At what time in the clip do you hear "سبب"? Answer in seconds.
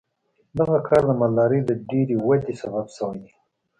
2.61-2.85